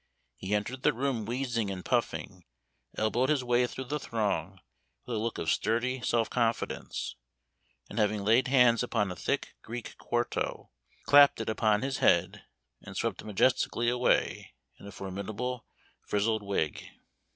[0.35, 2.43] He entered the room wheezing and puffing,
[2.97, 4.59] elbowed his way through the throng
[5.05, 7.13] with a look of sturdy self confidence,
[7.87, 10.71] and, having laid hands upon a thick Greek quarto,
[11.05, 12.45] clapped it upon his head,
[12.81, 15.67] and swept majestically away in a formidable
[16.07, 16.83] frizzled wig.